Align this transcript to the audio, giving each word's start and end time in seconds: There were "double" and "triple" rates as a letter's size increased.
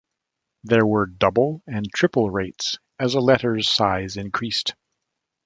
There 0.63 0.83
were 0.83 1.05
"double" 1.05 1.61
and 1.67 1.85
"triple" 1.93 2.31
rates 2.31 2.79
as 2.97 3.13
a 3.13 3.19
letter's 3.19 3.69
size 3.69 4.17
increased. 4.17 4.73